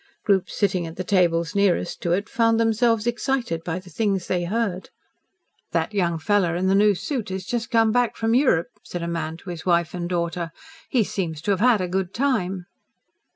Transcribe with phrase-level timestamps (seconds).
[0.25, 4.45] Groups sitting at the tables nearest to it found themselves excited by the things they
[4.45, 4.89] heard.
[5.73, 9.07] "That young fellow in the new suit has just come back from Europe," said a
[9.07, 10.49] man to his wife and daughter.
[10.89, 12.65] "He seems to have had a good time."